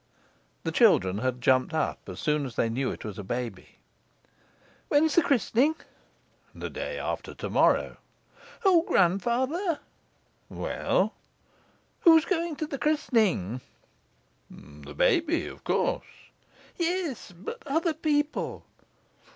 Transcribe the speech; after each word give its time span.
The 0.63 0.71
children 0.71 1.19
had 1.19 1.41
jumped 1.41 1.75
up 1.75 2.09
as 2.09 2.19
soon 2.19 2.47
as 2.47 2.55
they 2.55 2.69
knew 2.69 2.89
it 2.89 3.05
was 3.05 3.19
a 3.19 3.23
baby. 3.23 3.77
"When 4.87 5.03
is 5.03 5.13
the 5.13 5.21
christening?" 5.21 5.75
"The 6.55 6.71
day 6.71 6.97
after 6.97 7.35
to 7.35 7.49
morrow." 7.51 7.97
"O 8.65 8.81
grandfather!" 8.81 9.79
"Well?" 10.49 11.13
"Who 11.99 12.17
is 12.17 12.25
going 12.25 12.55
to 12.55 12.65
the 12.65 12.79
christening?" 12.79 13.61
"The 14.49 14.95
baby, 14.95 15.45
of 15.45 15.63
course." 15.63 16.07
"Yes; 16.77 17.31
but 17.31 17.61
other 17.67 17.93
people?" 17.93 18.65